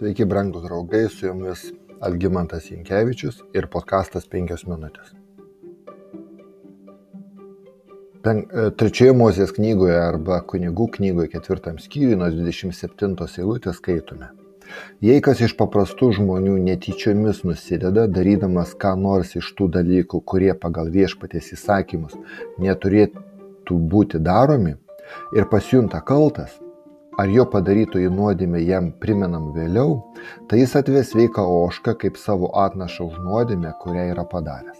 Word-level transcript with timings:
Sveiki, 0.00 0.24
brangūs 0.24 0.62
draugai, 0.64 1.02
su 1.12 1.26
jumis 1.26 1.66
Algymantas 2.00 2.70
Jankievičius 2.70 3.42
ir 3.52 3.66
podkastas 3.68 4.24
5 4.32 4.62
minutės. 4.64 5.10
E, 8.24 8.62
trečioje 8.80 9.12
Mozės 9.20 9.52
knygoje 9.58 9.98
arba 10.00 10.38
kunigų 10.52 10.86
knygoje 10.94 11.28
ketvirtam 11.34 11.76
skyriui 11.84 12.16
nuo 12.16 12.30
27 12.32 13.12
eilutės 13.42 13.76
skaitome. 13.82 14.30
Jei 15.04 15.20
kas 15.20 15.44
iš 15.44 15.52
paprastų 15.60 16.14
žmonių 16.22 16.56
netyčiomis 16.70 17.44
nusideda, 17.44 18.06
darydamas 18.08 18.72
ką 18.72 18.94
nors 19.04 19.36
iš 19.36 19.52
tų 19.58 19.68
dalykų, 19.76 20.22
kurie 20.24 20.54
pagal 20.64 20.88
viešpatės 20.96 21.52
įsakymus 21.58 22.16
neturėtų 22.56 23.84
būti 23.92 24.24
daromi, 24.24 24.78
ir 25.36 25.44
pasijunta 25.52 26.00
kaltas, 26.00 26.56
ar 27.20 27.28
jo 27.28 27.44
padarytoji 27.52 28.10
nuodėmė 28.16 28.62
jam 28.64 28.92
primenam 29.02 29.50
vėliau, 29.56 29.98
tai 30.48 30.62
jis 30.62 30.76
atves 30.80 31.10
sveiką 31.12 31.44
ošką 31.56 31.96
kaip 32.04 32.20
savo 32.20 32.48
atnašą 32.66 33.10
už 33.10 33.18
nuodėmę, 33.26 33.74
kurią 33.82 34.06
yra 34.14 34.24
padaręs. 34.30 34.78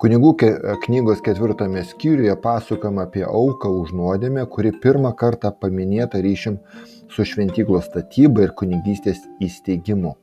Kunigų 0.00 0.30
knygos 0.84 1.20
ketvirtame 1.26 1.82
skyriuje 1.84 2.32
pasakoma 2.42 3.04
apie 3.06 3.22
auką 3.26 3.70
už 3.82 3.92
nuodėmę, 3.98 4.46
kuri 4.54 4.72
pirmą 4.82 5.12
kartą 5.20 5.52
paminėta 5.52 6.22
ryšim 6.24 6.58
su 7.12 7.28
šventyklos 7.28 7.90
statyba 7.90 8.48
ir 8.48 8.56
kunigystės 8.56 9.20
įsteigimu. 9.44 10.16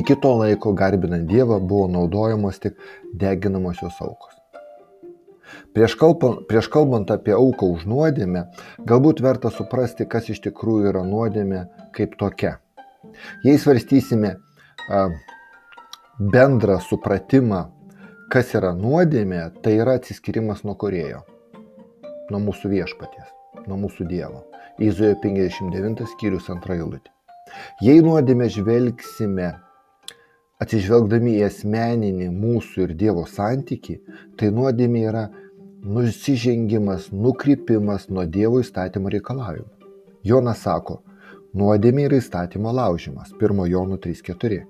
Iki 0.00 0.16
to 0.22 0.34
laiko 0.38 0.72
garbinant 0.80 1.28
Dievą 1.28 1.60
buvo 1.60 1.88
naudojamos 1.90 2.62
tik 2.62 2.78
deginamosios 3.22 3.98
aukos. 4.00 4.29
Prieš 5.74 5.94
kalbant, 6.00 6.44
prieš 6.50 6.68
kalbant 6.72 7.10
apie 7.14 7.34
auką 7.36 7.68
už 7.76 7.86
nuodėmę, 7.90 8.46
galbūt 8.86 9.22
verta 9.24 9.52
suprasti, 9.54 10.06
kas 10.08 10.30
iš 10.32 10.42
tikrųjų 10.46 10.90
yra 10.92 11.04
nuodėmė 11.06 11.64
kaip 11.96 12.16
tokia. 12.20 12.58
Jei 13.44 13.58
svarstysime 13.58 14.34
a, 14.90 15.04
bendrą 16.18 16.78
supratimą, 16.84 17.64
kas 18.32 18.54
yra 18.58 18.74
nuodėmė, 18.76 19.46
tai 19.64 19.78
yra 19.80 19.96
atsiskirimas 20.00 20.64
nuo 20.66 20.76
kurėjo, 20.78 21.22
nuo 22.30 22.42
mūsų 22.50 22.74
viešpaties, 22.74 23.32
nuo 23.66 23.80
mūsų 23.86 24.06
Dievo. 24.10 24.44
Įzojo 24.80 25.16
59 25.22 26.06
skyrius 26.14 26.46
antra 26.52 26.76
eilutė. 26.78 27.10
Jei 27.84 28.00
nuodėmę 28.04 28.46
žvelgsime 28.52 29.50
atsižvelgdami 30.60 31.36
į 31.38 31.44
asmeninį 31.48 32.28
mūsų 32.34 32.86
ir 32.86 32.96
Dievo 33.02 33.24
santyki, 33.28 34.00
tai 34.36 34.50
nuodėmė 34.54 35.04
yra 35.08 35.24
nusižengimas, 35.84 37.08
nukrypimas 37.12 38.08
nuo 38.12 38.26
Dievo 38.28 38.60
įstatymo 38.60 39.12
reikalavimų. 39.14 39.70
Jonas 40.24 40.60
sako, 40.66 41.00
nuodėmė 41.56 42.06
yra 42.10 42.20
įstatymo 42.20 42.72
laužimas, 42.76 43.32
1 43.40 43.66
Jonų 43.72 43.98
3.4. 44.04 44.62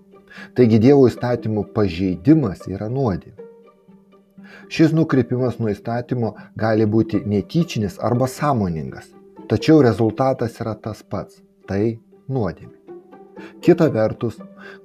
Taigi 0.54 0.78
Dievo 0.78 1.08
įstatymų 1.10 1.66
pažeidimas 1.74 2.66
yra 2.70 2.88
nuodėmė. 2.88 3.48
Šis 4.70 4.94
nukrypimas 4.94 5.58
nuo 5.58 5.70
įstatymo 5.72 6.34
gali 6.58 6.86
būti 6.86 7.22
netyčinis 7.26 7.98
arba 8.02 8.30
sąmoningas, 8.30 9.10
tačiau 9.50 9.82
rezultatas 9.82 10.60
yra 10.62 10.76
tas 10.78 11.02
pats- 11.02 11.42
tai 11.68 11.98
nuodėmė. 12.28 12.79
Kita 13.64 13.88
vertus, 13.94 14.38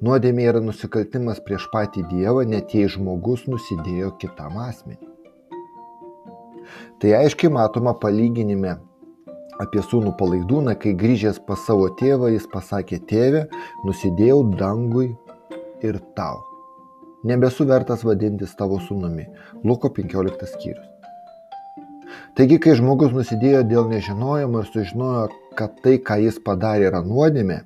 nuodėmė 0.06 0.48
yra 0.52 0.62
nusikaltimas 0.64 1.42
prieš 1.46 1.68
patį 1.74 2.06
Dievą, 2.12 2.46
net 2.48 2.74
jei 2.76 2.90
žmogus 2.92 3.46
nusidėjo 3.52 4.14
kitam 4.22 4.58
asmeniui. 4.62 5.12
Tai 7.00 7.12
aiškiai 7.20 7.52
matoma 7.54 7.94
palyginime 8.02 8.78
apie 9.62 9.84
sūnų 9.84 10.16
palaidūną, 10.20 10.76
kai 10.80 10.96
grįžęs 11.00 11.40
pas 11.48 11.62
savo 11.68 11.88
tėvą 12.00 12.32
jis 12.34 12.48
pasakė 12.52 13.00
tėvė, 13.10 13.46
nusidėjau 13.88 14.42
dangui 14.60 15.12
ir 15.86 16.02
tau. 16.18 16.42
Nebesu 17.26 17.66
vertas 17.66 18.04
vadintis 18.06 18.54
tavo 18.58 18.78
sūnumi. 18.82 19.26
Luko 19.66 19.90
15 19.90 20.52
skyrius. 20.52 20.92
Taigi, 22.36 22.60
kai 22.62 22.76
žmogus 22.78 23.16
nusidėjo 23.16 23.64
dėl 23.66 23.88
nežinojimo 23.90 24.62
ir 24.62 24.68
sužinojo, 24.70 25.30
kad 25.58 25.80
tai, 25.84 25.96
ką 26.04 26.20
jis 26.26 26.38
padarė, 26.44 26.90
yra 26.92 27.02
nuodėmė, 27.06 27.62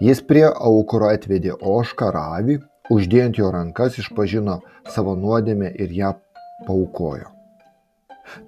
Jis 0.00 0.20
prie 0.22 0.44
aukuro 0.46 1.10
atvedė 1.10 1.56
ožką 1.58 2.10
ravį, 2.14 2.58
uždėjant 2.94 3.40
jo 3.40 3.50
rankas 3.54 3.98
išpažino 4.02 4.60
savo 4.94 5.16
nuodėmę 5.18 5.72
ir 5.74 5.92
ją 5.92 6.12
paukojo. 6.66 7.32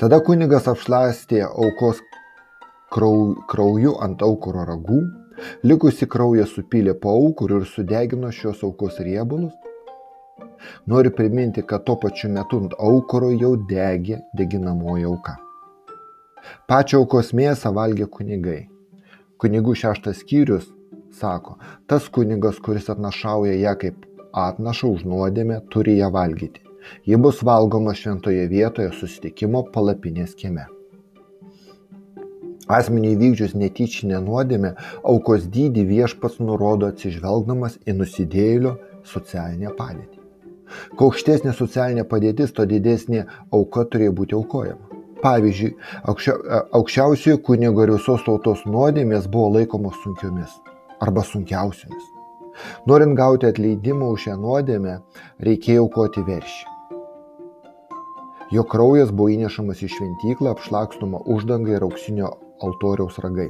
Tada 0.01 0.21
kunigas 0.25 0.69
apšlastė 0.69 1.43
aukos 1.49 2.01
krauju 2.93 3.97
ant 4.05 4.23
aukuro 4.27 4.65
ragų, 4.69 5.01
likusi 5.65 6.09
kraują 6.11 6.47
supylė 6.47 6.95
po 7.03 7.15
aukuru 7.17 7.61
ir 7.63 7.69
sudegino 7.69 8.33
šios 8.35 8.65
aukos 8.67 8.99
riebalus. 9.01 9.55
Noriu 10.87 11.13
priminti, 11.17 11.63
kad 11.63 11.85
tuo 11.87 11.97
pačiu 12.01 12.29
metu 12.33 12.59
ant 12.61 12.75
aukuro 12.79 13.31
jau 13.33 13.55
degė 13.71 14.21
deginamoji 14.37 15.07
auka. 15.09 15.39
Pačią 16.69 17.01
aukos 17.01 17.33
mėsą 17.37 17.73
valgė 17.77 18.09
kunigai. 18.17 18.61
Kunigų 19.41 19.75
šeštas 19.83 20.21
skyrius 20.21 20.69
sako, 21.13 21.59
tas 21.87 22.09
kunigas, 22.09 22.59
kuris 22.63 22.89
atnašauja 22.91 23.55
ją 23.59 23.77
kaip 23.81 24.07
atnašą 24.33 24.91
už 24.97 25.07
nuodėmę, 25.09 25.61
turi 25.71 25.97
ją 25.99 26.11
valgyti. 26.15 26.63
Ji 27.07 27.17
bus 27.17 27.43
valgoma 27.45 27.95
šventoje 27.95 28.47
vietoje 28.49 28.91
susitikimo 28.97 29.65
palapinės 29.75 30.37
kieme. 30.39 30.67
Asmeniai 32.71 33.19
vykdžius 33.19 33.57
netyčinę 33.59 34.21
nuodėmę, 34.23 34.77
aukos 35.13 35.49
dydį 35.51 35.85
viešpats 35.89 36.39
nurodo 36.39 36.89
atsižvelgdamas 36.93 37.81
į 37.85 37.97
nusidėjėlio 37.99 38.77
socialinę 39.13 39.75
padėtį. 39.79 40.21
Kuo 40.95 41.11
aukštesnė 41.11 41.53
socialinė 41.59 42.07
padėtis, 42.07 42.55
to 42.55 42.67
didesnė 42.71 43.27
auka 43.51 43.85
turėjo 43.91 44.15
būti 44.23 44.39
aukojama. 44.39 45.03
Pavyzdžiui, 45.21 45.75
aukščiausiojo 46.79 47.43
kunigo 47.45 47.85
ir 47.85 47.97
visos 47.99 48.23
tautos 48.25 48.63
nuodėmės 48.65 49.27
buvo 49.29 49.51
laikomos 49.59 49.99
sunkiomis 50.05 50.55
arba 51.01 51.25
sunkiausiomis. 51.27 52.11
Norint 52.87 53.17
gauti 53.17 53.49
atleidimą 53.49 54.11
už 54.15 54.27
šią 54.27 54.37
nuodėmę, 54.43 54.99
reikėjo 55.47 55.87
aukoti 55.87 56.25
veršį. 56.27 56.67
Jo 58.51 58.65
kraujas 58.67 59.13
buvo 59.15 59.31
įnešamas 59.31 59.83
į 59.87 59.91
šventyklą, 59.95 60.57
apšlakstoma 60.57 61.23
uždanga 61.35 61.77
ir 61.77 61.87
auksinio 61.87 62.33
altoriaus 62.67 63.21
ragai. 63.23 63.49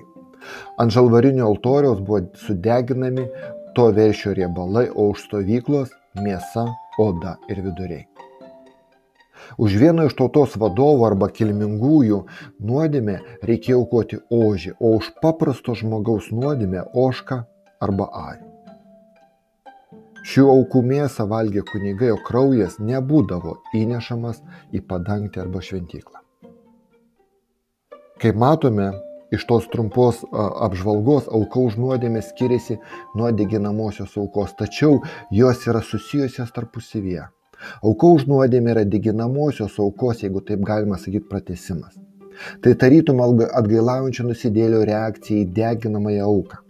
Ant 0.81 0.93
žalvarinio 0.93 1.49
altoriaus 1.49 2.05
buvo 2.05 2.21
sudeginami 2.45 3.27
to 3.77 3.89
veršio 3.97 4.37
riebalai, 4.37 4.89
o 4.93 5.11
už 5.15 5.27
stovyklos 5.27 5.97
mėsa, 6.21 6.69
oda 7.01 7.39
ir 7.49 7.65
viduriai. 7.65 8.10
Už 9.59 9.75
vieno 9.81 10.07
iš 10.07 10.15
tautos 10.19 10.57
vadovų 10.61 11.07
arba 11.09 11.31
kilmingųjų 11.33 12.21
nuodėmę 12.61 13.19
reikėjo 13.43 13.83
aukoti 13.83 14.21
ožį, 14.31 14.77
o 14.79 14.95
už 15.01 15.11
paprasto 15.23 15.75
žmogaus 15.75 16.31
nuodėmę 16.31 16.87
ošką 16.95 17.43
arba 17.81 18.09
arį. 18.13 18.47
Šių 20.31 20.47
aukų 20.53 20.83
mėsą 20.85 21.25
valgė 21.27 21.63
kunigai, 21.65 22.11
o 22.13 22.19
kraujas 22.21 22.77
nebūdavo 22.79 23.57
įnešamas 23.75 24.43
į 24.77 24.83
padangtę 24.85 25.41
arba 25.41 25.63
šventyklą. 25.65 26.21
Kaip 28.21 28.37
matome, 28.37 28.91
iš 29.33 29.47
tos 29.49 29.69
trumpos 29.73 30.21
apžvalgos 30.67 31.31
auka 31.33 31.65
už 31.65 31.79
nuodėmę 31.81 32.21
skiriasi 32.27 32.77
nuo 33.17 33.33
deginamosios 33.33 34.17
aukos, 34.21 34.53
tačiau 34.59 35.01
jos 35.33 35.67
yra 35.71 35.81
susijusios 35.81 36.53
tarpusavyje. 36.53 37.31
Auka 37.83 38.13
už 38.17 38.27
nuodėmę 38.31 38.75
yra 38.75 38.85
deginamosios 38.85 39.79
aukos, 39.83 40.23
jeigu 40.25 40.43
taip 40.47 40.65
galima 40.67 40.99
sakyti, 40.99 41.27
pratesimas. 41.29 41.99
Tai 42.65 42.73
tarytum 42.83 43.21
atgailaujančio 43.25 44.27
nusidėlio 44.31 44.81
reakcija 44.89 45.45
į 45.45 45.49
deginamąją 45.57 46.29
auką. 46.31 46.61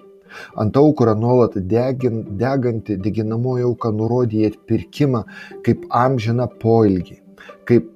Ant 0.63 0.77
aukuro 0.79 1.15
nuolat 1.19 1.57
degin, 1.73 2.23
deganti 2.39 2.97
deginamoji 3.05 3.67
auka 3.67 3.91
nurodė 3.95 4.43
į 4.43 4.51
atpirkimą 4.53 5.23
kaip 5.67 5.87
amžiną 6.03 6.47
poilgį, 6.63 7.19
kaip 7.67 7.89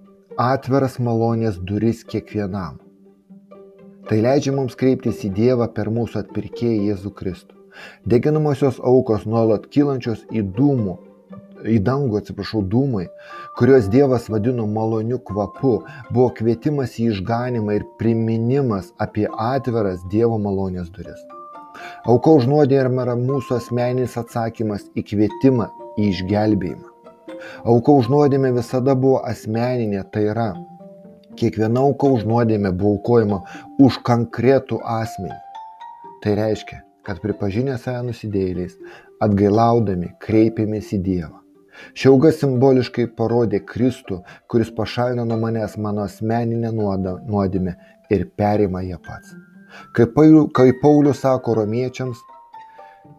atveras 0.47 0.99
malonės 0.99 1.61
duris 1.69 2.03
kiekvienam. 2.11 2.81
Tai 4.09 4.19
leidžia 4.21 4.53
mums 4.53 4.75
kreiptis 4.77 5.23
į 5.25 5.31
Dievą 5.39 5.71
per 5.77 5.89
mūsų 5.95 6.25
atpirkėją 6.25 6.91
Jėzų 6.91 7.13
Kristų. 7.21 7.55
Deginamosios 8.07 8.77
aukos 8.83 9.25
nuolat 9.27 9.65
kylančios 9.73 10.27
į 10.31 10.43
dūmų 10.59 10.99
į 11.65 11.79
dangų, 11.85 12.21
atsiprašau, 12.21 12.63
dūmai, 12.71 13.07
kuriuos 13.59 13.89
Dievas 13.93 14.29
vadino 14.33 14.67
maloniu 14.71 15.19
kvapu, 15.19 15.77
buvo 16.11 16.31
kvietimas 16.37 16.99
į 17.01 17.11
išganimą 17.13 17.79
ir 17.79 17.87
priminimas 18.01 18.93
apie 19.01 19.27
atveras 19.31 20.05
Dievo 20.13 20.39
malonės 20.39 20.91
duris. 20.95 21.21
Auka 22.07 22.35
už 22.39 22.47
nuodėmę 22.51 23.03
yra 23.03 23.17
mūsų 23.19 23.59
asmeninis 23.59 24.19
atsakymas 24.21 24.87
į 24.95 25.07
kvietimą 25.11 25.71
į 25.99 26.11
išgelbėjimą. 26.13 26.91
Auka 27.65 27.93
už 27.93 28.09
nuodėmę 28.13 28.53
visada 28.57 28.95
buvo 28.95 29.21
asmeninė, 29.27 30.05
tai 30.13 30.29
yra, 30.33 30.49
kiekviena 31.41 31.83
auka 31.85 32.11
už 32.17 32.27
nuodėmę 32.31 32.73
buvo 32.73 32.97
aukojama 32.99 33.43
už 33.83 34.01
konkretų 34.07 34.81
asmenį. 34.97 35.41
Tai 36.25 36.37
reiškia, 36.41 36.83
kad 37.05 37.21
pripažinę 37.21 37.77
save 37.81 38.05
nusidėjėliais, 38.09 38.77
atgailaudami 39.25 40.15
kreipėmės 40.25 40.95
į 40.97 41.03
Dievą. 41.05 41.44
Ši 41.95 42.11
auga 42.11 42.31
simboliškai 42.35 43.09
parodė 43.19 43.61
Kristų, 43.71 44.21
kuris 44.51 44.71
pašalino 44.77 45.25
nuo 45.29 45.39
manęs 45.43 45.77
mano 45.87 46.05
asmeninę 46.09 46.73
nuodėmę 46.75 47.75
ir 48.15 48.29
perima 48.39 48.83
ją 48.87 49.01
pats. 49.07 49.35
Kaip 49.95 50.81
Paulius 50.83 51.23
sako 51.25 51.55
romiečiams, 51.61 52.21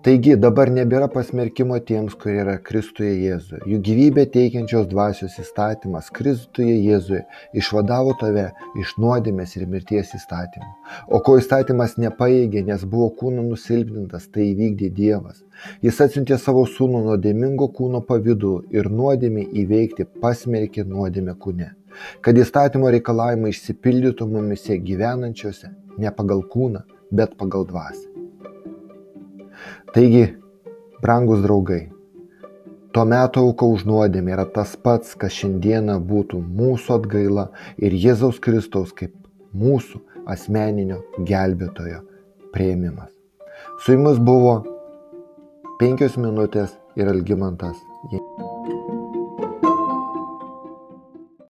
taigi 0.05 0.35
dabar 0.37 0.69
nebėra 0.69 1.07
pasmerkimo 1.09 1.79
tiems 1.89 2.13
kurie 2.21 2.37
yra 2.43 2.59
kristuje 2.61 3.15
jėzuje. 3.23 3.63
Juk 3.71 3.81
gyvybę 3.87 4.27
teikiančios 4.35 4.85
dvasios 4.91 5.39
įstatymas 5.41 6.11
kristuje 6.13 6.75
jėzuje 6.77 7.23
išvadavo 7.57 8.13
tave 8.21 8.51
iš 8.81 8.93
nuodėmės 9.01 9.55
ir 9.57 9.65
mirties 9.71 10.13
įstatymų 10.19 10.69
o 11.09 11.21
ko 11.25 11.37
įstatymas 11.41 11.97
nepajėgė 12.01 12.63
nes 12.69 12.85
buvo 12.85 13.09
kūno 13.19 13.47
nusilpnintas 13.49 14.29
tai 14.29 14.49
įvykdė 14.51 14.91
dievas. 14.93 15.41
Jis 15.85 16.01
atsiuntė 16.05 16.37
savo 16.41 16.65
sūnų 16.69 17.01
nuodėmingo 17.09 17.71
kūno 17.77 18.03
pavidalu 18.05 18.65
ir 18.77 18.91
nuodėmei 18.91 19.47
įveikti 19.63 20.05
pasmerkė 20.21 20.85
nuodėmę 20.85 21.37
kūne. 21.41 21.71
Kad 22.21 22.37
įstatymo 22.37 22.91
reikalavimai 22.93 23.53
išsipildytų 23.55 24.27
mumyse 24.29 24.77
gyvenančiuose 24.89 25.71
ne 25.97 26.11
pagal 26.19 26.45
kūną 26.51 26.83
bet 27.15 27.39
pagal 27.39 27.65
dvasią 27.69 28.14
Taigi, 29.95 30.25
brangus 31.01 31.39
draugai, 31.39 31.85
tuo 32.91 33.05
metu 33.07 33.39
auka 33.45 33.67
už 33.71 33.85
nuodėmę 33.87 34.33
yra 34.35 34.43
tas 34.57 34.73
pats, 34.75 35.13
kas 35.15 35.31
šiandieną 35.37 35.95
būtų 36.09 36.41
mūsų 36.57 36.97
atgaila 36.97 37.45
ir 37.79 37.95
Jėzaus 37.95 38.41
Kristaus 38.43 38.91
kaip 38.91 39.13
mūsų 39.55 40.01
asmeninio 40.35 40.99
gelbėtojo 41.31 42.01
prieimimas. 42.51 43.07
Su 43.85 43.95
jumis 43.95 44.19
buvo 44.19 44.57
penkios 45.79 46.19
minutės 46.19 46.75
ir 46.99 47.15
Algymantas. 47.15 47.79